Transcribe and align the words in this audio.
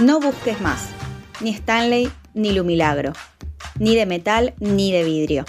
No 0.00 0.18
busques 0.18 0.58
más, 0.62 0.88
ni 1.42 1.50
Stanley 1.50 2.10
ni 2.32 2.52
Lumilagro, 2.52 3.12
ni 3.78 3.94
de 3.94 4.06
metal 4.06 4.54
ni 4.58 4.92
de 4.92 5.04
vidrio. 5.04 5.44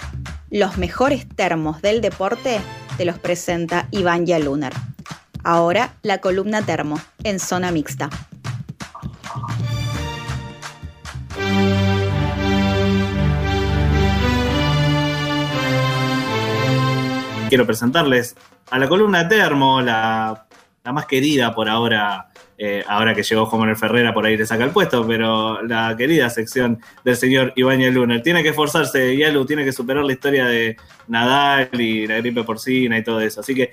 Los 0.50 0.76
mejores 0.76 1.26
termos 1.26 1.80
del 1.80 2.02
deporte 2.02 2.60
te 2.98 3.06
los 3.06 3.18
presenta 3.18 3.88
Ivania 3.92 4.38
Lunar. 4.38 4.74
Ahora 5.42 5.94
la 6.02 6.18
columna 6.18 6.60
termo 6.60 7.00
en 7.24 7.40
zona 7.40 7.70
mixta. 7.70 8.10
Quiero 17.48 17.66
presentarles 17.66 18.36
a 18.70 18.78
la 18.78 18.86
columna 18.86 19.26
termo, 19.28 19.80
la 19.80 20.46
más 20.84 21.06
querida 21.06 21.54
por 21.54 21.70
ahora 21.70 22.31
eh, 22.58 22.84
ahora 22.86 23.14
que 23.14 23.22
llegó 23.22 23.46
Juan 23.46 23.60
Manuel 23.60 23.76
Ferrera, 23.76 24.14
por 24.14 24.26
ahí 24.26 24.36
le 24.36 24.46
saca 24.46 24.64
el 24.64 24.70
puesto, 24.70 25.06
pero 25.06 25.62
la 25.62 25.94
querida 25.96 26.30
sección 26.30 26.80
del 27.04 27.16
señor 27.16 27.52
Iván 27.56 27.82
Lunar. 27.92 28.22
Tiene 28.22 28.42
que 28.42 28.50
esforzarse, 28.50 29.16
Yalu, 29.16 29.44
tiene 29.46 29.64
que 29.64 29.72
superar 29.72 30.04
la 30.04 30.12
historia 30.12 30.46
de 30.46 30.76
Nadal 31.08 31.68
y 31.72 32.06
la 32.06 32.18
gripe 32.18 32.44
porcina 32.44 32.98
y 32.98 33.04
todo 33.04 33.20
eso. 33.20 33.40
Así 33.40 33.54
que, 33.54 33.72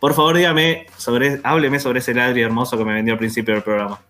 por 0.00 0.14
favor, 0.14 0.36
dígame, 0.36 0.86
sobre, 0.96 1.40
hábleme 1.42 1.78
sobre 1.78 2.00
ese 2.00 2.14
ladri 2.14 2.42
hermoso 2.42 2.76
que 2.76 2.84
me 2.84 2.94
vendió 2.94 3.14
al 3.14 3.18
principio 3.18 3.54
del 3.54 3.62
programa. 3.62 4.00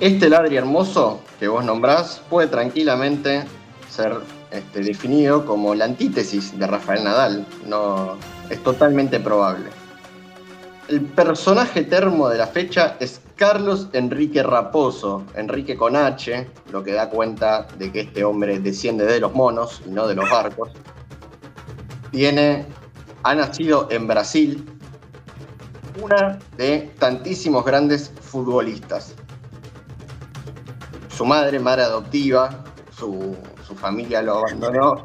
Este 0.00 0.28
ladri 0.28 0.56
hermoso 0.56 1.22
que 1.38 1.48
vos 1.48 1.64
nombrás 1.64 2.22
puede 2.28 2.48
tranquilamente 2.48 3.44
ser 3.90 4.12
este, 4.50 4.80
definido 4.80 5.44
como 5.44 5.74
la 5.74 5.84
antítesis 5.84 6.58
de 6.58 6.66
Rafael 6.66 7.04
Nadal. 7.04 7.46
No, 7.66 8.16
es 8.48 8.62
totalmente 8.62 9.20
probable. 9.20 9.77
El 10.88 11.02
personaje 11.02 11.84
termo 11.84 12.30
de 12.30 12.38
la 12.38 12.46
fecha 12.46 12.96
es 12.98 13.20
Carlos 13.36 13.88
Enrique 13.92 14.42
Raposo, 14.42 15.22
Enrique 15.34 15.76
con 15.76 15.94
H, 15.94 16.48
lo 16.72 16.82
que 16.82 16.94
da 16.94 17.10
cuenta 17.10 17.68
de 17.76 17.92
que 17.92 18.00
este 18.00 18.24
hombre 18.24 18.58
desciende 18.58 19.04
de 19.04 19.20
los 19.20 19.34
monos 19.34 19.82
y 19.84 19.90
no 19.90 20.08
de 20.08 20.14
los 20.14 20.30
barcos. 20.30 20.70
Tiene, 22.10 22.64
ha 23.22 23.34
nacido 23.34 23.86
en 23.90 24.08
Brasil, 24.08 24.66
una 26.02 26.38
de 26.56 26.90
tantísimos 26.98 27.66
grandes 27.66 28.10
futbolistas. 28.22 29.14
Su 31.14 31.26
madre, 31.26 31.60
madre 31.60 31.82
adoptiva, 31.82 32.64
su, 32.96 33.36
su 33.66 33.74
familia 33.74 34.22
lo 34.22 34.38
abandonó, 34.38 35.04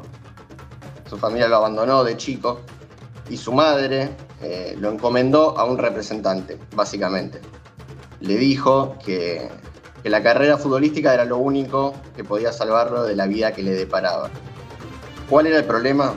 su 1.10 1.18
familia 1.18 1.46
lo 1.48 1.56
abandonó 1.56 2.04
de 2.04 2.16
chico, 2.16 2.60
y 3.28 3.36
su 3.36 3.52
madre, 3.52 4.16
eh, 4.42 4.76
lo 4.78 4.90
encomendó 4.90 5.56
a 5.58 5.64
un 5.64 5.78
representante, 5.78 6.58
básicamente. 6.74 7.40
Le 8.20 8.36
dijo 8.36 8.96
que, 9.04 9.48
la 10.02 10.22
carrera 10.22 10.58
futbolística 10.58 11.14
era 11.14 11.24
lo 11.24 11.38
único 11.38 11.94
que 12.14 12.24
podía 12.24 12.52
salvarlo 12.52 13.04
de 13.04 13.16
la 13.16 13.26
vida 13.26 13.52
que 13.52 13.62
le 13.62 13.72
deparaba. 13.72 14.28
¿Cuál 15.30 15.46
era 15.46 15.58
el 15.58 15.64
problema? 15.64 16.14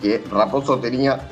Que 0.00 0.22
Raposo 0.30 0.78
tenía 0.78 1.28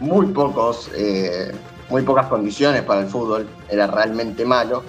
muy, 0.00 0.26
pocos, 0.26 0.90
eh, 0.94 1.50
muy 1.88 2.02
pocas 2.02 2.26
condiciones 2.26 2.82
para 2.82 3.00
el 3.00 3.06
fútbol, 3.06 3.48
era 3.70 3.86
realmente 3.86 4.44
malo, 4.44 4.82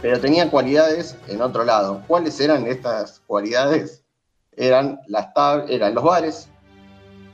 pero 0.00 0.18
tenía 0.18 0.50
cualidades 0.50 1.16
en 1.28 1.42
otro 1.42 1.64
lado. 1.64 2.02
¿Cuáles 2.06 2.40
eran 2.40 2.66
estas 2.66 3.20
cualidades? 3.26 4.02
Eran, 4.56 4.98
las 5.08 5.28
eran 5.68 5.94
los 5.94 6.04
bares, 6.04 6.48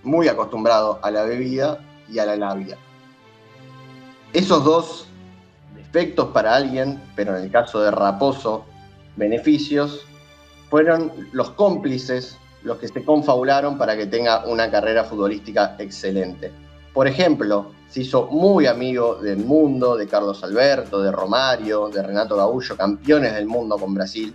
muy 0.02 0.26
acostumbrado 0.26 0.98
a 1.02 1.12
la 1.12 1.22
bebida 1.22 1.78
y 2.10 2.18
a 2.18 2.26
la 2.26 2.36
labia. 2.36 2.76
Esos 4.32 4.64
dos 4.64 5.06
defectos 5.74 6.28
para 6.28 6.54
alguien, 6.54 7.02
pero 7.14 7.36
en 7.36 7.44
el 7.44 7.50
caso 7.50 7.80
de 7.80 7.90
Raposo, 7.90 8.64
beneficios, 9.16 10.04
fueron 10.68 11.12
los 11.32 11.50
cómplices 11.50 12.38
los 12.62 12.78
que 12.78 12.88
se 12.88 13.04
confabularon 13.04 13.78
para 13.78 13.96
que 13.96 14.06
tenga 14.06 14.44
una 14.44 14.70
carrera 14.70 15.04
futbolística 15.04 15.76
excelente. 15.78 16.50
Por 16.92 17.06
ejemplo, 17.06 17.70
se 17.88 18.00
hizo 18.00 18.26
muy 18.26 18.66
amigo 18.66 19.16
del 19.16 19.38
mundo, 19.38 19.96
de 19.96 20.08
Carlos 20.08 20.42
Alberto, 20.42 21.00
de 21.00 21.12
Romario, 21.12 21.88
de 21.88 22.02
Renato 22.02 22.36
Gaullo, 22.36 22.76
campeones 22.76 23.34
del 23.34 23.46
mundo 23.46 23.78
con 23.78 23.94
Brasil. 23.94 24.34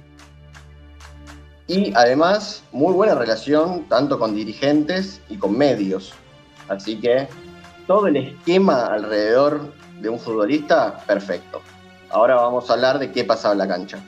Y 1.67 1.93
además, 1.95 2.63
muy 2.71 2.93
buena 2.93 3.15
relación 3.15 3.85
tanto 3.89 4.17
con 4.17 4.33
dirigentes 4.33 5.21
y 5.27 5.37
con 5.37 5.57
medios. 5.57 6.13
Así 6.69 6.99
que 6.99 7.27
todo 7.91 8.07
el 8.07 8.15
esquema 8.15 8.85
alrededor 8.85 9.73
de 9.99 10.07
un 10.07 10.17
futbolista, 10.17 10.97
perfecto. 11.05 11.61
Ahora 12.09 12.35
vamos 12.35 12.69
a 12.69 12.73
hablar 12.73 12.99
de 12.99 13.11
qué 13.11 13.25
pasaba 13.25 13.51
en 13.51 13.57
la 13.57 13.67
cancha. 13.67 13.99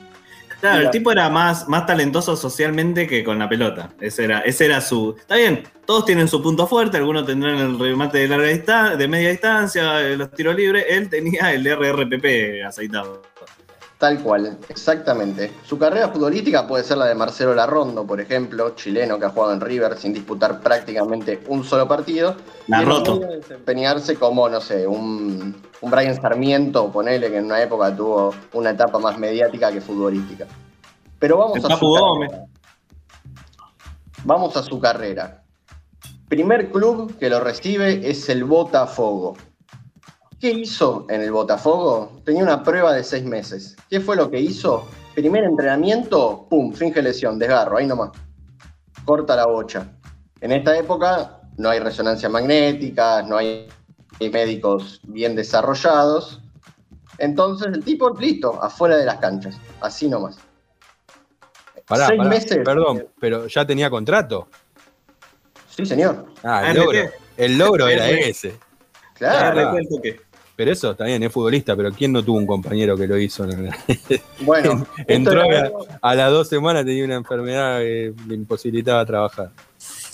Claro, 0.62 0.84
el 0.84 0.90
tipo 0.90 1.12
era 1.12 1.30
más, 1.30 1.68
más 1.68 1.86
talentoso 1.86 2.38
socialmente 2.38 3.06
que 3.08 3.26
con 3.26 3.40
la 3.40 3.50
pelota. 3.50 3.90
Ese 4.00 4.24
era, 4.24 4.40
ese 4.40 4.68
era 4.68 4.80
su. 4.80 5.18
Está 5.20 5.36
bien, 5.36 5.64
todos 5.86 6.06
tienen 6.06 6.30
su 6.30 6.42
punto 6.42 6.66
fuerte, 6.66 6.96
algunos 6.96 7.26
tendrán 7.26 7.58
el 7.58 7.78
remate 7.78 8.20
de 8.20 8.30
larga 8.30 8.48
distancia, 8.48 8.96
de 8.96 9.08
media 9.10 9.32
distancia, 9.32 10.00
los 10.16 10.32
tiros 10.32 10.56
libres. 10.56 10.86
Él 10.88 11.10
tenía 11.10 11.52
el 11.52 11.66
RRPP 11.66 12.66
aceitado. 12.66 13.22
Tal 14.04 14.20
cual, 14.22 14.58
exactamente. 14.68 15.50
Su 15.66 15.78
carrera 15.78 16.10
futbolística 16.10 16.68
puede 16.68 16.84
ser 16.84 16.98
la 16.98 17.06
de 17.06 17.16
Marcelo 17.16 17.56
Larrondo, 17.56 18.06
por 18.06 18.20
ejemplo, 18.20 18.72
chileno 18.76 19.18
que 19.18 19.24
ha 19.24 19.30
jugado 19.30 19.54
en 19.54 19.62
River 19.62 19.96
sin 19.98 20.12
disputar 20.12 20.60
prácticamente 20.60 21.42
un 21.48 21.64
solo 21.64 21.88
partido. 21.88 22.36
La 22.68 22.82
y 22.82 22.86
roto. 22.86 23.20
desempeñarse 23.20 24.18
como, 24.18 24.50
no 24.50 24.60
sé, 24.60 24.86
un, 24.86 25.56
un 25.80 25.90
Brian 25.90 26.22
Sarmiento, 26.22 26.92
ponele 26.92 27.32
que 27.32 27.38
en 27.38 27.46
una 27.46 27.62
época 27.62 27.96
tuvo 27.96 28.34
una 28.52 28.72
etapa 28.72 29.00
más 29.00 29.18
mediática 29.18 29.72
que 29.72 29.80
futbolística. 29.80 30.48
Pero 31.18 31.38
vamos 31.38 31.64
a 31.64 31.78
su 31.78 31.94
carrera. 31.94 32.46
Vamos 34.26 34.58
a 34.58 34.64
su 34.64 34.80
carrera. 34.82 35.44
Primer 36.28 36.74
club 36.74 37.18
que 37.18 37.30
lo 37.30 37.40
recibe 37.40 38.10
es 38.10 38.28
el 38.28 38.44
Botafogo. 38.44 39.38
¿Qué 40.44 40.52
hizo 40.52 41.06
en 41.08 41.22
el 41.22 41.32
Botafogo? 41.32 42.20
Tenía 42.26 42.44
una 42.44 42.64
prueba 42.64 42.92
de 42.92 43.02
seis 43.06 43.24
meses. 43.24 43.78
¿Qué 43.90 44.02
fue 44.02 44.18
lo 44.18 44.30
que 44.30 44.42
hizo? 44.42 44.90
Primer 45.16 45.46
entrenamiento, 45.46 46.48
pum, 46.50 46.74
finge 46.74 47.02
lesión, 47.02 47.40
desgarro, 47.40 47.78
ahí 47.78 47.88
nomás. 47.88 48.10
Corta 49.06 49.38
la 49.38 49.46
bocha. 49.46 49.88
En 50.42 50.52
esta 50.52 50.78
época 50.78 51.40
no 51.56 51.70
hay 51.70 51.80
resonancia 51.80 52.28
magnética, 52.28 53.22
no 53.22 53.38
hay 53.38 53.70
médicos 54.20 55.00
bien 55.04 55.34
desarrollados. 55.34 56.42
Entonces 57.20 57.68
el 57.68 57.82
tipo, 57.82 58.10
listo, 58.10 58.62
afuera 58.62 58.98
de 58.98 59.06
las 59.06 59.20
canchas, 59.20 59.56
así 59.80 60.10
nomás. 60.10 60.38
seis 62.06 62.22
meses. 62.22 62.60
Perdón, 62.66 63.08
pero 63.18 63.48
ya 63.48 63.66
tenía 63.66 63.90
contrato. 63.90 64.50
Sí, 65.70 65.86
señor. 65.86 66.26
Ah, 66.44 66.70
el 66.70 66.76
logro, 66.76 67.00
el 67.38 67.58
logro 67.58 67.88
era 67.88 68.10
ese. 68.10 68.60
Claro. 69.14 69.74
Pero 70.56 70.72
eso 70.72 70.96
también 70.96 71.24
es 71.24 71.32
futbolista, 71.32 71.76
pero 71.76 71.92
¿quién 71.92 72.12
no 72.12 72.24
tuvo 72.24 72.38
un 72.38 72.46
compañero 72.46 72.96
que 72.96 73.08
lo 73.08 73.18
hizo? 73.18 73.48
Bueno, 74.42 74.86
entró 75.08 75.42
a, 76.02 76.16
las 76.16 76.32
dos 76.32 76.50
semanas 76.50 76.86
tenía 76.86 77.06
una 77.06 77.16
enfermedad 77.16 77.80
que 77.80 78.14
le 78.28 78.36
imposibilitaba 78.36 79.06
trabajar. 79.06 79.52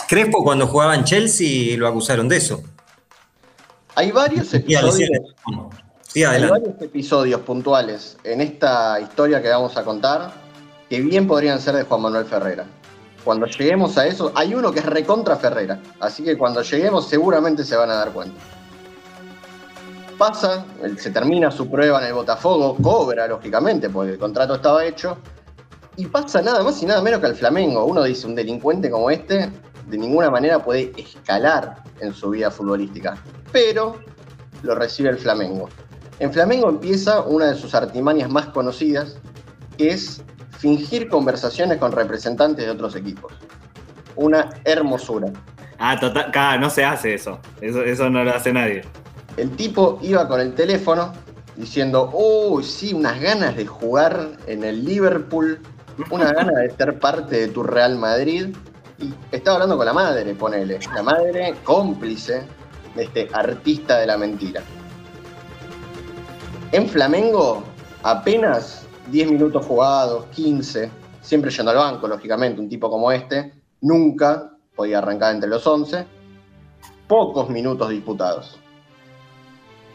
Crespo 0.08 0.44
cuando 0.44 0.68
jugaba 0.68 0.96
en 0.96 1.04
Chelsea 1.04 1.78
lo 1.78 1.88
acusaron 1.88 2.30
de 2.30 2.38
eso. 2.38 2.64
Hay 3.96 4.12
varios 4.12 4.54
episodios. 4.54 5.10
hay 6.16 6.48
varios 6.48 6.82
episodios 6.82 7.42
puntuales 7.42 8.18
en 8.24 8.42
esta 8.42 9.00
historia 9.02 9.42
que 9.42 9.50
vamos 9.50 9.76
a 9.76 9.84
contar 9.84 10.32
que 10.90 11.02
bien 11.02 11.28
podrían 11.28 11.60
ser 11.60 11.76
de 11.76 11.84
Juan 11.84 12.02
Manuel 12.02 12.26
Ferrera. 12.26 12.66
Cuando 13.24 13.46
lleguemos 13.46 13.98
a 13.98 14.08
eso, 14.08 14.32
hay 14.36 14.56
uno 14.56 14.72
que 14.72 14.80
es 14.80 14.86
recontra 14.86 15.36
Ferrera, 15.36 15.80
así 16.00 16.24
que 16.24 16.38
cuando 16.38 16.62
lleguemos 16.62 17.10
seguramente 17.10 17.66
se 17.66 17.76
van 17.76 17.90
a 17.90 17.96
dar 17.96 18.12
cuenta 18.12 18.40
pasa, 20.20 20.66
se 20.98 21.12
termina 21.12 21.50
su 21.50 21.72
prueba 21.72 22.02
en 22.02 22.08
el 22.08 22.14
Botafogo, 22.14 22.76
cobra 22.84 23.26
lógicamente, 23.26 23.90
porque 23.90 24.12
el 24.12 24.20
contrato 24.20 24.56
estaba 24.56 24.86
hecho, 24.86 25.18
y 25.96 26.06
pasa 26.06 26.42
nada 26.42 26.62
más 26.62 26.84
y 26.84 26.86
nada 26.86 27.02
menos 27.02 27.22
que 27.22 27.28
al 27.28 27.36
Flamengo. 27.36 27.86
Uno 27.86 28.04
dice, 28.04 28.28
un 28.28 28.36
delincuente 28.36 28.92
como 28.92 29.10
este 29.10 29.50
de 29.88 29.98
ninguna 29.98 30.30
manera 30.30 30.64
puede 30.64 30.92
escalar 30.98 31.84
en 32.02 32.14
su 32.14 32.30
vida 32.32 32.52
futbolística, 32.52 33.18
pero 33.52 33.98
lo 34.62 34.76
recibe 34.76 35.10
el 35.10 35.18
Flamengo. 35.18 35.70
En 36.20 36.34
Flamengo 36.34 36.70
empieza 36.70 37.22
una 37.22 37.46
de 37.46 37.56
sus 37.56 37.74
artimañas 37.74 38.30
más 38.30 38.48
conocidas, 38.48 39.18
que 39.78 39.90
es 39.90 40.22
fingir 40.58 41.08
conversaciones 41.08 41.78
con 41.78 41.94
representantes 41.94 42.66
de 42.66 42.72
otros 42.72 42.96
equipos. 42.98 43.32
Una 44.18 44.50
hermosura. 44.66 45.32
Ah, 45.78 45.98
total, 45.98 46.60
no 46.60 46.70
se 46.70 46.84
hace 46.84 47.14
eso. 47.14 47.40
eso. 47.62 47.82
Eso 47.84 48.10
no 48.10 48.26
lo 48.26 48.36
hace 48.36 48.52
nadie. 48.52 48.82
El 49.40 49.56
tipo 49.56 50.00
iba 50.02 50.28
con 50.28 50.42
el 50.42 50.54
teléfono 50.54 51.14
diciendo, 51.56 52.12
oh, 52.14 52.62
sí, 52.62 52.94
unas 52.94 53.22
ganas 53.22 53.56
de 53.56 53.66
jugar 53.66 54.32
en 54.48 54.66
el 54.66 54.84
Liverpool, 54.84 55.62
unas 56.12 56.34
ganas 56.34 56.56
de 56.56 56.72
ser 56.72 57.00
parte 57.00 57.40
de 57.40 57.48
tu 57.48 57.64
Real 57.64 57.98
Madrid. 57.98 58.54
Y 58.98 59.14
estaba 59.32 59.56
hablando 59.56 59.78
con 59.78 59.86
la 59.86 59.94
madre, 59.94 60.36
ponele. 60.36 60.80
La 60.94 61.04
madre 61.04 61.56
cómplice 61.64 62.44
de 62.96 63.04
este 63.04 63.30
artista 63.32 63.98
de 64.00 64.08
la 64.08 64.18
mentira. 64.18 64.62
En 66.74 66.90
Flamengo, 66.90 67.64
apenas 68.04 68.86
10 69.10 69.32
minutos 69.32 69.66
jugados, 69.66 70.26
15, 70.36 70.92
siempre 71.22 71.50
yendo 71.50 71.72
al 71.72 71.78
banco, 71.78 72.10
lógicamente, 72.10 72.60
un 72.60 72.68
tipo 72.68 72.90
como 72.90 73.10
este, 73.10 73.54
nunca 73.80 74.52
podía 74.76 74.98
arrancar 74.98 75.34
entre 75.34 75.50
los 75.50 75.66
11, 75.66 76.06
pocos 77.08 77.50
minutos 77.50 77.90
disputados. 77.90 78.60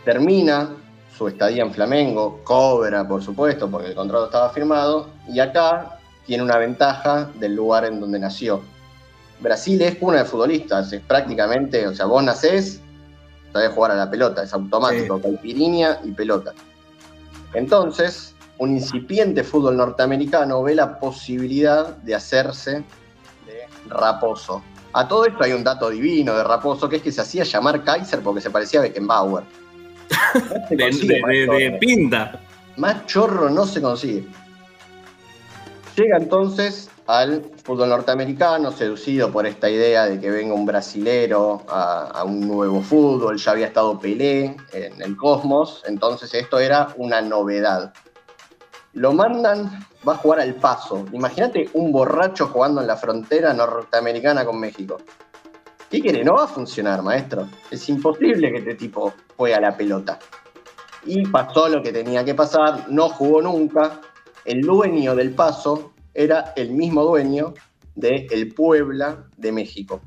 Termina 0.04 0.76
su 1.16 1.28
estadía 1.28 1.62
en 1.62 1.72
Flamengo, 1.72 2.40
cobra, 2.44 3.06
por 3.06 3.22
supuesto, 3.22 3.70
porque 3.70 3.88
el 3.88 3.94
contrato 3.94 4.26
estaba 4.26 4.50
firmado, 4.50 5.08
y 5.28 5.38
acá 5.40 5.98
tiene 6.26 6.42
una 6.42 6.58
ventaja 6.58 7.30
del 7.38 7.54
lugar 7.54 7.84
en 7.84 8.00
donde 8.00 8.18
nació. 8.18 8.62
Brasil 9.40 9.80
es 9.82 9.96
cuna 9.96 10.18
de 10.18 10.24
futbolistas, 10.24 10.92
es 10.92 11.00
prácticamente, 11.02 11.86
o 11.86 11.94
sea, 11.94 12.06
vos 12.06 12.22
nacés, 12.22 12.80
sabés 13.52 13.70
jugar 13.70 13.92
a 13.92 13.94
la 13.94 14.10
pelota, 14.10 14.42
es 14.42 14.52
automático, 14.52 15.20
caipirinha 15.20 16.00
y 16.02 16.10
pelota. 16.12 16.52
Entonces, 17.52 18.34
un 18.58 18.72
incipiente 18.72 19.44
fútbol 19.44 19.76
norteamericano 19.76 20.62
ve 20.62 20.74
la 20.74 20.98
posibilidad 20.98 21.96
de 21.98 22.14
hacerse 22.14 22.84
de 23.46 23.66
Raposo. 23.88 24.62
A 24.92 25.06
todo 25.08 25.26
esto 25.26 25.42
hay 25.42 25.52
un 25.52 25.64
dato 25.64 25.90
divino 25.90 26.34
de 26.34 26.44
Raposo, 26.44 26.88
que 26.88 26.96
es 26.96 27.02
que 27.02 27.12
se 27.12 27.20
hacía 27.20 27.44
llamar 27.44 27.84
Kaiser 27.84 28.20
porque 28.20 28.40
se 28.40 28.50
parecía 28.50 28.80
a 28.80 28.82
Beckenbauer. 28.84 29.44
de, 30.70 31.78
pinta. 31.80 32.40
Más 32.76 33.06
chorro 33.06 33.50
no 33.50 33.66
se 33.66 33.80
consigue. 33.80 34.26
Llega 35.96 36.16
entonces 36.16 36.90
al 37.06 37.44
fútbol 37.62 37.90
norteamericano, 37.90 38.72
seducido 38.72 39.30
por 39.30 39.46
esta 39.46 39.68
idea 39.68 40.06
de 40.06 40.18
que 40.18 40.30
venga 40.30 40.54
un 40.54 40.66
brasilero 40.66 41.62
a, 41.68 42.24
un 42.24 42.40
nuevo 42.40 42.80
fútbol, 42.80 43.36
ya 43.36 43.52
había 43.52 43.66
estado 43.66 43.98
Pelé 43.98 44.56
en 44.72 45.00
el 45.02 45.16
Cosmos, 45.16 45.82
entonces 45.86 46.32
esto 46.34 46.58
era 46.58 46.88
una 46.96 47.20
novedad. 47.20 47.92
Lo 48.94 49.12
mandan, 49.12 49.86
va 50.06 50.14
a 50.14 50.16
jugar 50.16 50.40
al 50.40 50.54
paso. 50.54 51.04
Imagínate 51.12 51.68
un 51.74 51.92
borracho 51.92 52.46
jugando 52.46 52.80
en 52.80 52.86
la 52.86 52.96
frontera 52.96 53.52
norteamericana 53.52 54.44
con 54.44 54.58
México. 54.58 54.98
¿Qué 55.94 56.00
quiere? 56.00 56.24
No 56.24 56.34
va 56.34 56.42
a 56.42 56.48
funcionar, 56.48 57.04
maestro. 57.04 57.46
Es 57.70 57.88
imposible 57.88 58.50
que 58.50 58.58
este 58.58 58.74
tipo 58.74 59.14
juegue 59.36 59.54
a 59.54 59.60
la 59.60 59.76
pelota. 59.76 60.18
Y 61.06 61.24
pasó 61.28 61.68
lo 61.68 61.84
que 61.84 61.92
tenía 61.92 62.24
que 62.24 62.34
pasar, 62.34 62.86
no 62.88 63.08
jugó 63.10 63.40
nunca. 63.40 64.00
El 64.44 64.62
dueño 64.62 65.14
del 65.14 65.36
paso 65.36 65.92
era 66.12 66.52
el 66.56 66.72
mismo 66.72 67.04
dueño 67.04 67.54
de 67.94 68.26
el 68.32 68.52
Puebla 68.52 69.28
de 69.36 69.52
México. 69.52 70.00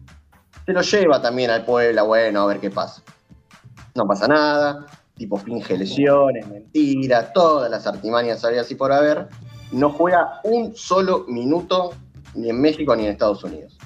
Se 0.66 0.74
lo 0.74 0.82
lleva 0.82 1.22
también 1.22 1.52
al 1.52 1.64
Puebla, 1.64 2.04
bueno, 2.04 2.42
a 2.42 2.48
ver 2.48 2.60
qué 2.60 2.70
pasa. 2.70 3.02
No 3.96 4.06
pasa 4.06 4.28
nada, 4.28 4.88
tipo 5.16 5.38
finge 5.38 5.78
lesiones, 5.78 6.50
mentiras, 6.50 7.32
todas 7.32 7.72
las 7.72 7.88
artimañas 7.88 8.44
había 8.44 8.60
así 8.60 8.76
por 8.76 8.92
haber. 8.92 9.30
No 9.72 9.92
juega 9.92 10.42
un 10.44 10.76
solo 10.76 11.24
minuto 11.30 11.94
ni 12.36 12.50
en 12.50 12.60
México 12.60 12.94
ni 12.94 13.06
en 13.06 13.12
Estados 13.12 13.42
Unidos. 13.46 13.77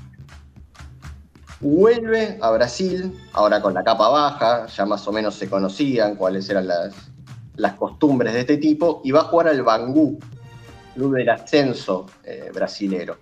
Vuelve 1.62 2.40
a 2.42 2.50
Brasil, 2.50 3.16
ahora 3.34 3.62
con 3.62 3.76
la 3.76 3.84
capa 3.84 4.10
baja, 4.10 4.66
ya 4.66 4.84
más 4.88 5.08
o 5.08 5.12
menos 5.12 5.36
se 5.36 5.48
conocían 5.48 6.16
cuáles 6.16 6.50
eran 6.50 6.68
las, 6.68 7.12
las 7.56 7.74
costumbres 7.74 8.34
de 8.34 8.40
este 8.40 8.58
tipo, 8.58 9.02
y 9.04 9.12
va 9.12 9.22
a 9.22 9.24
jugar 9.26 9.50
al 9.50 9.62
Bangú, 9.62 10.18
club 10.96 11.14
del 11.14 11.30
ascenso 11.30 12.08
eh, 12.24 12.50
brasilero. 12.52 13.18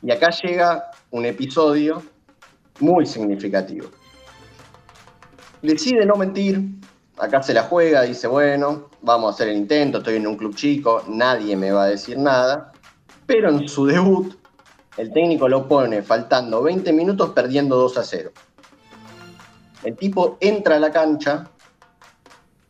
Y 0.00 0.12
acá 0.12 0.30
llega 0.30 0.92
un 1.10 1.24
episodio 1.26 2.00
muy 2.78 3.04
significativo. 3.04 3.88
Decide 5.60 6.06
no 6.06 6.14
mentir, 6.14 6.60
acá 7.18 7.42
se 7.42 7.52
la 7.52 7.64
juega, 7.64 8.02
dice, 8.02 8.28
bueno, 8.28 8.90
vamos 9.00 9.32
a 9.32 9.34
hacer 9.34 9.48
el 9.48 9.56
intento, 9.56 9.98
estoy 9.98 10.16
en 10.16 10.28
un 10.28 10.36
club 10.36 10.54
chico, 10.54 11.02
nadie 11.08 11.56
me 11.56 11.72
va 11.72 11.84
a 11.84 11.88
decir 11.88 12.16
nada, 12.16 12.70
pero 13.26 13.50
en 13.50 13.66
su 13.66 13.86
debut 13.86 14.36
el 14.96 15.12
técnico 15.12 15.48
lo 15.48 15.66
pone 15.66 16.02
faltando 16.02 16.62
20 16.62 16.92
minutos 16.92 17.30
perdiendo 17.30 17.76
2 17.76 17.98
a 17.98 18.04
0. 18.04 18.32
El 19.84 19.96
tipo 19.96 20.36
entra 20.40 20.76
a 20.76 20.78
la 20.78 20.92
cancha, 20.92 21.48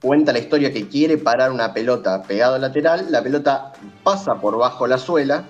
cuenta 0.01 0.33
la 0.33 0.39
historia 0.39 0.73
que 0.73 0.89
quiere 0.89 1.19
parar 1.19 1.51
una 1.51 1.75
pelota 1.75 2.23
pegado 2.23 2.55
al 2.55 2.63
lateral, 2.63 3.11
la 3.11 3.23
pelota 3.23 3.73
pasa 4.03 4.37
por 4.37 4.57
bajo 4.57 4.87
la 4.87 4.99
suela, 4.99 5.45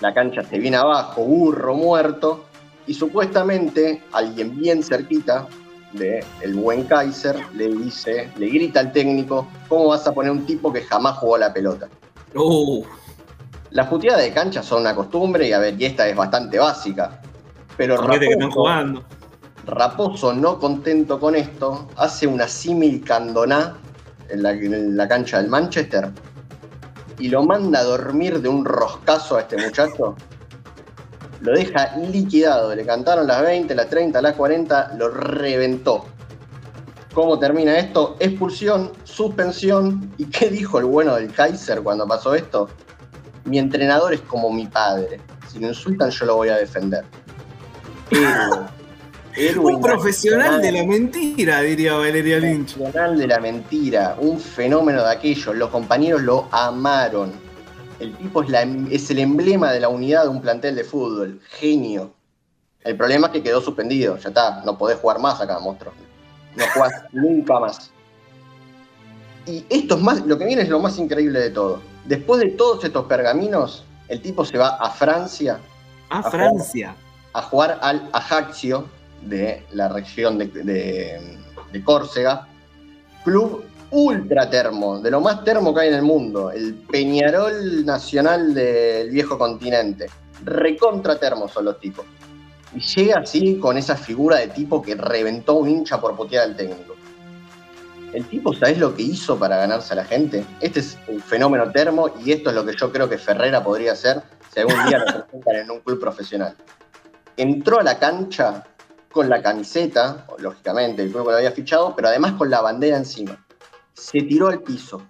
la 0.00 0.12
cancha 0.12 0.42
se 0.42 0.58
viene 0.58 0.76
abajo, 0.76 1.22
burro 1.22 1.74
muerto, 1.74 2.44
y 2.86 2.94
supuestamente 2.94 4.02
alguien 4.12 4.56
bien 4.56 4.82
cerquita 4.82 5.48
de 5.92 6.22
el 6.42 6.54
buen 6.54 6.84
Kaiser 6.84 7.36
le 7.54 7.68
dice, 7.68 8.30
le 8.36 8.48
grita 8.48 8.80
al 8.80 8.92
técnico, 8.92 9.48
¿cómo 9.68 9.88
vas 9.88 10.06
a 10.06 10.12
poner 10.12 10.30
un 10.30 10.44
tipo 10.44 10.72
que 10.72 10.82
jamás 10.82 11.16
jugó 11.18 11.38
la 11.38 11.52
pelota? 11.52 11.88
Uh. 12.34 12.84
Las 13.70 13.88
puteadas 13.88 14.22
de 14.22 14.32
cancha 14.32 14.62
son 14.62 14.82
una 14.82 14.94
costumbre 14.94 15.48
y 15.48 15.52
a 15.52 15.58
ver, 15.58 15.80
y 15.80 15.84
esta 15.84 16.08
es 16.08 16.16
bastante 16.16 16.58
básica. 16.58 17.20
Pero 17.76 17.96
Raposo, 17.96 19.02
Raposo, 19.66 20.32
no 20.32 20.58
contento 20.58 21.18
con 21.18 21.34
esto, 21.34 21.88
hace 21.96 22.26
una 22.26 22.46
símil 22.46 23.04
candoná 23.04 23.76
en 24.28 24.96
la, 24.96 25.08
cancha 25.08 25.38
del 25.38 25.48
Manchester 25.48 26.10
y 27.18 27.28
lo 27.28 27.42
manda 27.44 27.80
a 27.80 27.84
dormir 27.84 28.40
de 28.40 28.48
un 28.48 28.64
roscazo 28.64 29.36
a 29.36 29.40
este 29.40 29.56
muchacho. 29.56 30.14
Lo 31.40 31.52
deja 31.52 31.96
liquidado. 31.96 32.74
Le 32.74 32.84
cantaron 32.84 33.26
las 33.26 33.42
20, 33.42 33.74
las 33.74 33.88
30, 33.88 34.22
las 34.22 34.34
40, 34.34 34.94
lo 34.96 35.08
reventó. 35.08 36.06
¿Cómo 37.12 37.38
termina 37.38 37.78
esto? 37.78 38.16
Expulsión, 38.20 38.92
suspensión. 39.04 40.12
¿Y 40.18 40.26
qué 40.26 40.48
dijo 40.48 40.78
el 40.78 40.84
bueno 40.84 41.14
del 41.16 41.32
Kaiser 41.32 41.82
cuando 41.82 42.06
pasó 42.06 42.34
esto? 42.34 42.68
Mi 43.46 43.58
entrenador 43.58 44.12
es 44.12 44.20
como 44.20 44.50
mi 44.50 44.66
padre. 44.66 45.20
Si 45.48 45.58
lo 45.58 45.68
insultan, 45.68 46.10
yo 46.10 46.26
lo 46.26 46.36
voy 46.36 46.48
a 46.48 46.56
defender. 46.56 47.04
un 49.58 49.80
profesional 49.80 50.60
de 50.60 50.72
la 50.72 50.84
mentira, 50.84 51.60
diría 51.60 51.94
Valeria 51.94 52.38
Lynch. 52.38 52.76
Un 52.76 52.82
profesional 52.82 53.18
de 53.18 53.26
la 53.26 53.40
mentira, 53.40 54.16
un 54.18 54.38
fenómeno 54.38 55.04
de 55.04 55.12
aquello. 55.12 55.54
Los 55.54 55.70
compañeros 55.70 56.22
lo 56.22 56.48
amaron. 56.50 57.32
El 58.00 58.14
tipo 58.16 58.42
es, 58.42 58.50
es 58.90 59.10
el 59.10 59.20
emblema 59.20 59.72
de 59.72 59.80
la 59.80 59.88
unidad 59.88 60.24
de 60.24 60.28
un 60.28 60.42
plantel 60.42 60.74
de 60.74 60.84
fútbol. 60.84 61.40
Genio. 61.48 62.12
El 62.82 62.96
problema 62.96 63.28
es 63.28 63.32
que 63.32 63.42
quedó 63.42 63.60
suspendido. 63.60 64.18
Ya 64.18 64.28
está, 64.28 64.62
no 64.64 64.76
podés 64.76 64.98
jugar 64.98 65.18
más 65.20 65.40
acá, 65.40 65.58
monstruo. 65.60 65.92
No 66.56 66.64
jugás 66.74 66.92
nunca 67.12 67.60
más. 67.60 67.90
Y 69.46 69.64
esto 69.68 69.94
es 69.94 70.02
más, 70.02 70.26
lo 70.26 70.36
que 70.36 70.44
viene 70.44 70.62
es 70.62 70.68
lo 70.68 70.80
más 70.80 70.98
increíble 70.98 71.38
de 71.38 71.50
todo 71.50 71.80
Después 72.06 72.40
de 72.40 72.50
todos 72.50 72.84
estos 72.84 73.06
pergaminos, 73.06 73.84
el 74.08 74.20
tipo 74.20 74.44
se 74.44 74.58
va 74.58 74.76
a 74.76 74.90
Francia. 74.90 75.58
a, 76.10 76.22
Francia. 76.30 76.94
a 77.32 77.42
jugar 77.42 77.78
al 77.82 78.08
Ajaccio 78.12 78.86
de 79.22 79.64
la 79.72 79.88
región 79.88 80.38
de, 80.38 81.20
Córcega. 81.84 82.46
Club 83.24 83.64
ultra 83.90 84.48
termo, 84.48 84.98
de 84.98 85.10
lo 85.10 85.20
más 85.20 85.44
termo 85.44 85.74
que 85.74 85.80
hay 85.82 85.88
en 85.88 85.94
el 85.94 86.02
mundo. 86.02 86.50
El 86.50 86.74
Peñarol 86.74 87.84
Nacional 87.84 88.54
del 88.54 89.10
viejo 89.10 89.36
continente. 89.36 90.06
Recontra 90.44 91.18
termo 91.18 91.48
son 91.48 91.66
los 91.66 91.80
tipos. 91.80 92.04
Y 92.74 92.80
llega 92.80 93.20
así 93.20 93.58
con 93.58 93.76
esa 93.76 93.96
figura 93.96 94.36
de 94.36 94.48
tipo 94.48 94.82
que 94.82 94.94
reventó 94.94 95.54
un 95.54 95.68
hincha 95.68 96.00
por 96.00 96.16
putear 96.16 96.44
al 96.44 96.56
técnico. 96.56 96.95
El 98.16 98.26
tipo, 98.28 98.54
¿sabés 98.54 98.78
lo 98.78 98.94
que 98.94 99.02
hizo 99.02 99.38
para 99.38 99.58
ganarse 99.58 99.92
a 99.92 99.96
la 99.96 100.04
gente? 100.06 100.42
Este 100.62 100.80
es 100.80 100.96
un 101.06 101.20
fenómeno 101.20 101.70
termo 101.70 102.08
y 102.24 102.32
esto 102.32 102.48
es 102.48 102.56
lo 102.56 102.64
que 102.64 102.74
yo 102.74 102.90
creo 102.90 103.10
que 103.10 103.18
Ferrera 103.18 103.62
podría 103.62 103.92
hacer 103.92 104.22
si 104.50 104.60
algún 104.60 104.86
día 104.86 105.00
lo 105.00 105.04
presentan 105.04 105.56
en 105.56 105.70
un 105.70 105.80
club 105.80 106.00
profesional. 106.00 106.56
Entró 107.36 107.78
a 107.78 107.82
la 107.82 107.98
cancha 107.98 108.64
con 109.12 109.28
la 109.28 109.42
camiseta, 109.42 110.26
lógicamente 110.38 111.02
el 111.02 111.12
club 111.12 111.26
lo 111.26 111.36
había 111.36 111.50
fichado, 111.50 111.94
pero 111.94 112.08
además 112.08 112.32
con 112.38 112.48
la 112.48 112.62
bandera 112.62 112.96
encima. 112.96 113.44
Se 113.92 114.22
tiró 114.22 114.48
al 114.48 114.62
piso, 114.62 115.02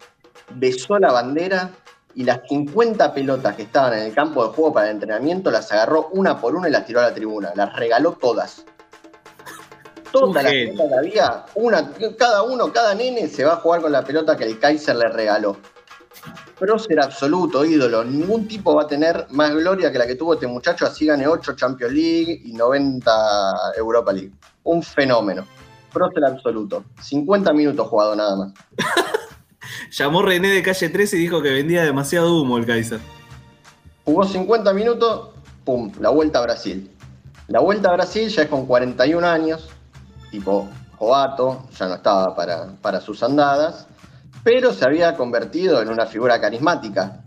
besó 0.57 0.99
la 0.99 1.13
bandera 1.13 1.71
y 2.17 2.25
las 2.25 2.41
50 2.49 3.15
pelotas 3.15 3.55
que 3.55 3.63
estaban 3.63 3.93
en 3.93 4.07
el 4.07 4.15
campo 4.15 4.45
de 4.45 4.53
juego 4.53 4.73
para 4.73 4.89
el 4.89 4.97
entrenamiento 4.97 5.53
las 5.53 5.71
agarró 5.71 6.09
una 6.09 6.41
por 6.41 6.57
una 6.57 6.69
y 6.69 6.73
las 6.73 6.85
tiró 6.85 6.99
a 6.99 7.05
la 7.05 7.15
tribuna. 7.15 7.53
Las 7.55 7.73
regaló 7.77 8.19
todas 8.21 8.65
toda 10.21 10.43
la 10.43 11.47
una, 11.55 11.93
cada 12.19 12.43
uno, 12.43 12.73
cada 12.73 12.95
nene 12.95 13.29
se 13.29 13.45
va 13.45 13.55
a 13.55 13.57
jugar 13.57 13.83
con 13.83 13.93
la 13.93 14.05
pelota 14.05 14.37
que 14.37 14.45
el 14.45 14.59
Kaiser 14.59 14.97
le 14.97 15.09
regaló. 15.09 15.57
Prócer 16.59 17.01
absoluto, 17.01 17.65
ídolo. 17.65 18.03
Ningún 18.03 18.49
tipo 18.49 18.75
va 18.75 18.85
a 18.85 18.87
tener 18.87 19.27
más 19.31 19.55
gloria 19.55 19.93
que 19.93 19.99
la 19.99 20.07
que 20.07 20.15
tuvo 20.15 20.35
este 20.35 20.47
muchacho, 20.47 20.87
así 20.87 21.07
gane 21.07 21.27
8 21.29 21.55
Champions 21.55 21.93
League 21.93 22.43
y 22.45 22.53
90 22.53 23.75
Europa 23.77 24.13
League. 24.13 24.33
Un 24.65 24.83
fenómeno. 24.83 25.47
Prócer 25.93 26.25
absoluto. 26.25 26.85
50 27.03 27.53
minutos 27.53 27.87
jugado 27.89 28.17
nada 28.17 28.37
más. 28.37 28.53
Llamó 29.91 30.23
René 30.23 30.49
de 30.49 30.63
calle 30.63 30.89
13 30.89 31.17
y 31.17 31.21
dijo 31.21 31.43
que 31.43 31.51
vendía 31.51 31.83
demasiado 31.85 32.41
humo 32.41 32.57
el 32.57 32.67
Kaiser. 32.67 33.01
Jugó 34.05 34.25
50 34.25 34.73
minutos, 34.73 35.31
pum, 35.65 35.93
la 36.01 36.11
vuelta 36.11 36.39
a 36.39 36.43
Brasil. 36.43 36.91
La 37.49 37.61
vuelta 37.61 37.91
a 37.91 37.93
Brasil 37.93 38.29
ya 38.29 38.43
es 38.43 38.49
con 38.49 38.67
41 38.67 39.27
años, 39.27 39.69
tipo 40.31 40.69
Joato, 40.99 41.69
ya 41.79 41.89
no 41.89 41.95
estaba 41.97 42.35
para, 42.35 43.01
sus 43.01 43.23
andadas, 43.23 43.87
pero 44.43 44.73
se 44.73 44.85
había 44.85 45.15
convertido 45.15 45.83
en 45.83 45.89
una 45.89 46.07
figura 46.07 46.41
carismática. 46.41 47.23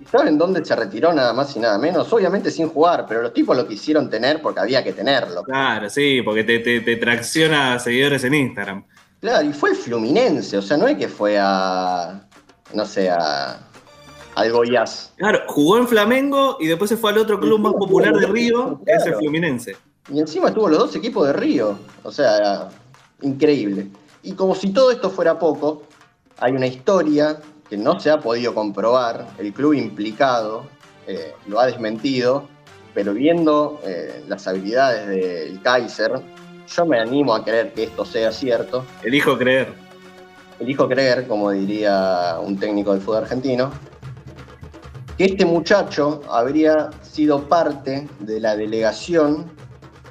¿Y 0.00 0.04
saben 0.06 0.38
dónde 0.38 0.64
se 0.64 0.74
retiró 0.74 1.12
nada 1.12 1.32
más 1.32 1.54
y 1.56 1.60
nada 1.60 1.78
menos? 1.78 2.12
Obviamente 2.12 2.50
sin 2.50 2.68
jugar, 2.68 3.06
pero 3.06 3.22
los 3.22 3.34
tipos 3.34 3.56
lo 3.56 3.66
quisieron 3.66 4.08
tener 4.08 4.40
porque 4.40 4.60
había 4.60 4.82
que 4.82 4.92
tenerlo. 4.92 5.42
Claro, 5.42 5.88
sí, 5.90 6.22
porque 6.22 6.44
te, 6.44 6.80
te, 6.80 6.96
tracciona 6.96 7.78
seguidores 7.78 8.24
en 8.24 8.34
Instagram. 8.34 8.84
Claro, 9.20 9.46
y 9.46 9.52
fue 9.52 9.70
el 9.70 9.76
Fluminense, 9.76 10.56
o 10.56 10.62
sea, 10.62 10.78
no 10.78 10.88
es 10.88 10.96
que 10.96 11.08
fue 11.08 11.38
a, 11.38 12.26
no 12.72 12.86
sé, 12.86 13.10
a, 13.10 13.58
al 14.34 14.52
Goiás. 14.52 15.12
Claro, 15.16 15.40
jugó 15.48 15.76
en 15.76 15.86
Flamengo 15.86 16.56
y 16.58 16.66
después 16.66 16.88
se 16.88 16.96
fue 16.96 17.10
al 17.10 17.18
otro 17.18 17.38
club 17.38 17.60
más 17.60 17.74
popular 17.74 18.14
de 18.14 18.26
Río, 18.26 18.80
que 18.84 18.92
es 18.92 19.04
el 19.04 19.14
Fluminense. 19.16 19.76
Y 20.08 20.18
encima 20.18 20.48
estuvo 20.48 20.68
los 20.68 20.78
dos 20.78 20.96
equipos 20.96 21.26
de 21.26 21.32
Río, 21.32 21.78
o 22.02 22.10
sea, 22.10 22.68
increíble. 23.22 23.88
Y 24.22 24.32
como 24.32 24.54
si 24.54 24.72
todo 24.72 24.90
esto 24.90 25.10
fuera 25.10 25.38
poco, 25.38 25.82
hay 26.38 26.52
una 26.52 26.66
historia 26.66 27.40
que 27.68 27.76
no 27.76 28.00
se 28.00 28.10
ha 28.10 28.18
podido 28.18 28.54
comprobar, 28.54 29.28
el 29.38 29.52
club 29.52 29.74
implicado 29.74 30.64
eh, 31.06 31.34
lo 31.46 31.60
ha 31.60 31.66
desmentido, 31.66 32.48
pero 32.94 33.14
viendo 33.14 33.80
eh, 33.84 34.24
las 34.26 34.48
habilidades 34.48 35.06
del 35.06 35.60
Kaiser, 35.62 36.20
yo 36.66 36.86
me 36.86 36.98
animo 36.98 37.34
a 37.34 37.44
creer 37.44 37.72
que 37.72 37.84
esto 37.84 38.04
sea 38.04 38.32
cierto. 38.32 38.84
Elijo 39.02 39.38
creer. 39.38 39.72
Elijo 40.58 40.88
creer, 40.88 41.26
como 41.26 41.50
diría 41.50 42.38
un 42.42 42.58
técnico 42.58 42.92
del 42.92 43.00
fútbol 43.00 43.22
argentino, 43.22 43.70
que 45.16 45.26
este 45.26 45.44
muchacho 45.44 46.22
habría 46.28 46.90
sido 47.02 47.48
parte 47.48 48.08
de 48.20 48.40
la 48.40 48.56
delegación 48.56 49.50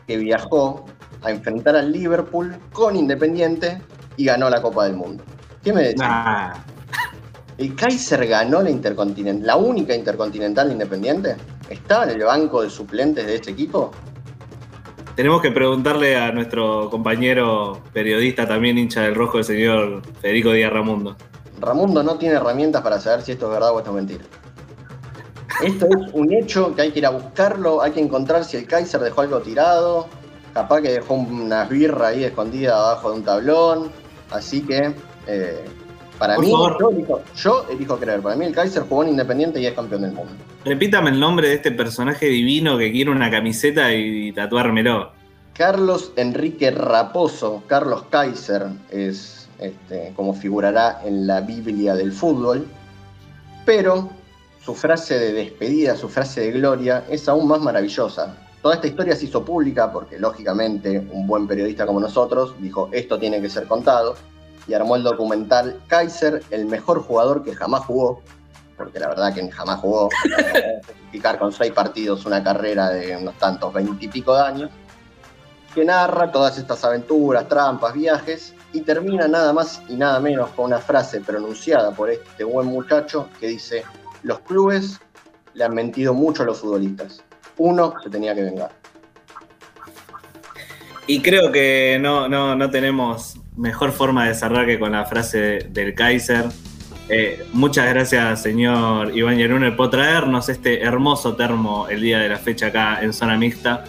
que 0.09 0.17
viajó 0.17 0.85
a 1.21 1.29
enfrentar 1.29 1.75
al 1.75 1.91
Liverpool 1.91 2.57
con 2.73 2.95
Independiente 2.95 3.79
y 4.17 4.25
ganó 4.25 4.49
la 4.49 4.59
Copa 4.59 4.85
del 4.85 4.95
Mundo. 4.95 5.23
¿Qué 5.63 5.71
me 5.71 5.83
decís? 5.83 6.01
¿El 7.59 7.75
Kaiser 7.75 8.25
ganó 8.25 8.63
la 8.63 8.71
Intercontinental, 8.71 9.45
la 9.45 9.55
única 9.57 9.93
Intercontinental 9.93 10.71
Independiente? 10.71 11.35
¿Estaba 11.69 12.05
en 12.05 12.09
el 12.09 12.23
banco 12.23 12.63
de 12.63 12.71
suplentes 12.71 13.27
de 13.27 13.35
este 13.35 13.51
equipo? 13.51 13.91
Tenemos 15.15 15.43
que 15.43 15.51
preguntarle 15.51 16.17
a 16.17 16.31
nuestro 16.31 16.89
compañero 16.89 17.83
periodista, 17.93 18.47
también 18.47 18.79
hincha 18.79 19.01
del 19.01 19.13
rojo, 19.13 19.37
el 19.37 19.43
señor 19.43 20.01
Federico 20.21 20.53
Díaz 20.53 20.73
Ramundo. 20.73 21.15
Ramundo 21.59 22.01
no 22.01 22.17
tiene 22.17 22.33
herramientas 22.33 22.81
para 22.81 22.99
saber 22.99 23.21
si 23.21 23.33
esto 23.33 23.45
es 23.45 23.51
verdad 23.51 23.75
o 23.75 23.77
esto 23.77 23.91
es 23.91 23.95
mentira. 23.95 24.23
Esto 25.61 25.87
es 25.87 26.13
un 26.13 26.31
hecho 26.31 26.73
que 26.73 26.83
hay 26.83 26.91
que 26.91 26.99
ir 26.99 27.05
a 27.05 27.09
buscarlo, 27.09 27.81
hay 27.81 27.91
que 27.91 27.99
encontrar 27.99 28.45
si 28.45 28.57
el 28.57 28.65
Kaiser 28.65 29.01
dejó 29.01 29.21
algo 29.21 29.39
tirado, 29.41 30.07
capaz 30.53 30.81
que 30.81 30.91
dejó 30.91 31.15
unas 31.15 31.67
birra 31.67 32.07
ahí 32.07 32.23
escondida 32.23 32.77
abajo 32.77 33.11
de 33.11 33.17
un 33.17 33.23
tablón, 33.23 33.91
así 34.31 34.61
que 34.61 34.93
eh, 35.27 35.65
para 36.17 36.37
mí, 36.37 36.51
yo 37.35 37.65
elijo, 37.69 37.97
creer. 37.97 38.21
Para 38.21 38.35
mí 38.35 38.45
el 38.45 38.53
Kaiser 38.53 38.83
jugó 38.83 39.03
en 39.03 39.09
Independiente 39.09 39.61
y 39.61 39.65
es 39.65 39.73
campeón 39.73 40.01
del 40.01 40.11
mundo. 40.11 40.33
Repítame 40.65 41.11
el 41.11 41.19
nombre 41.19 41.47
de 41.47 41.55
este 41.55 41.71
personaje 41.71 42.25
divino 42.25 42.77
que 42.77 42.91
quiere 42.91 43.09
una 43.09 43.31
camiseta 43.31 43.93
y 43.93 44.33
tatuármelo. 44.33 45.11
Carlos 45.53 46.11
Enrique 46.17 46.71
Raposo, 46.71 47.63
Carlos 47.67 48.03
Kaiser, 48.09 48.67
es 48.91 49.49
este, 49.59 50.13
como 50.15 50.33
figurará 50.33 51.01
en 51.05 51.25
la 51.25 51.41
Biblia 51.41 51.95
del 51.95 52.11
fútbol. 52.11 52.67
Pero 53.65 54.09
su 54.63 54.75
frase 54.75 55.17
de 55.17 55.33
despedida, 55.33 55.95
su 55.95 56.09
frase 56.09 56.41
de 56.41 56.51
gloria, 56.51 57.05
es 57.09 57.27
aún 57.27 57.47
más 57.47 57.61
maravillosa. 57.61 58.35
Toda 58.61 58.75
esta 58.75 58.87
historia 58.87 59.15
se 59.15 59.25
hizo 59.25 59.43
pública 59.45 59.91
porque, 59.91 60.19
lógicamente, 60.19 60.99
un 61.11 61.25
buen 61.25 61.47
periodista 61.47 61.85
como 61.85 61.99
nosotros 61.99 62.55
dijo, 62.59 62.89
esto 62.91 63.17
tiene 63.17 63.41
que 63.41 63.49
ser 63.49 63.67
contado 63.67 64.15
y 64.67 64.73
armó 64.73 64.95
el 64.95 65.03
documental 65.03 65.81
Kaiser, 65.87 66.43
el 66.51 66.65
mejor 66.65 67.01
jugador 67.01 67.43
que 67.43 67.55
jamás 67.55 67.85
jugó, 67.85 68.21
porque 68.77 68.99
la 68.99 69.07
verdad 69.07 69.33
que 69.33 69.49
jamás 69.49 69.79
jugó, 69.79 70.09
picar 71.11 71.39
con 71.39 71.51
seis 71.51 71.71
partidos 71.71 72.25
una 72.25 72.43
carrera 72.43 72.89
de 72.89 73.15
unos 73.15 73.35
tantos 73.35 73.73
veintipico 73.73 74.35
de 74.35 74.41
años, 74.41 74.69
que 75.73 75.85
narra 75.85 76.31
todas 76.31 76.57
estas 76.57 76.83
aventuras, 76.83 77.47
trampas, 77.47 77.93
viajes, 77.93 78.53
y 78.73 78.81
termina 78.81 79.27
nada 79.27 79.53
más 79.53 79.81
y 79.87 79.95
nada 79.95 80.19
menos 80.19 80.49
con 80.51 80.65
una 80.65 80.79
frase 80.79 81.21
pronunciada 81.21 81.91
por 81.91 82.09
este 82.09 82.43
buen 82.43 82.67
muchacho 82.67 83.29
que 83.39 83.47
dice, 83.47 83.83
los 84.23 84.39
clubes 84.41 84.99
le 85.53 85.63
han 85.63 85.73
mentido 85.73 86.13
mucho 86.13 86.43
a 86.43 86.45
los 86.45 86.59
futbolistas, 86.59 87.23
uno 87.57 87.93
se 88.03 88.09
tenía 88.09 88.35
que 88.35 88.43
vengar. 88.43 88.71
Y 91.07 91.21
creo 91.21 91.51
que 91.51 91.97
no, 91.99 92.29
no, 92.29 92.55
no 92.55 92.69
tenemos 92.69 93.39
mejor 93.57 93.91
forma 93.91 94.27
de 94.27 94.35
cerrar 94.35 94.65
que 94.65 94.79
con 94.79 94.91
la 94.91 95.05
frase 95.05 95.67
del 95.69 95.95
Kaiser. 95.95 96.45
Eh, 97.09 97.43
muchas 97.53 97.89
gracias, 97.89 98.43
señor 98.43 99.17
Iván 99.17 99.37
Yeruner, 99.37 99.75
por 99.75 99.89
traernos 99.89 100.47
este 100.47 100.81
hermoso 100.81 101.35
termo 101.35 101.87
el 101.89 102.01
día 102.01 102.19
de 102.19 102.29
la 102.29 102.37
fecha 102.37 102.67
acá 102.67 102.99
en 103.01 103.13
Zona 103.13 103.35
Mixta. 103.37 103.85